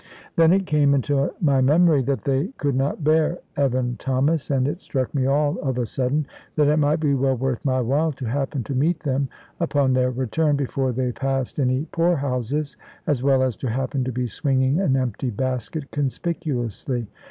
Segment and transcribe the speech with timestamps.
[0.35, 4.81] Then it came into my memory that they could not bear Evan Thomas, and it
[4.81, 8.25] struck me all of a sudden that it might be well worth my while to
[8.25, 9.29] happen to meet them
[9.59, 14.11] upon their return, before they passed any poor houses, as well as to happen to
[14.11, 17.05] be swinging an empty basket conspicuously.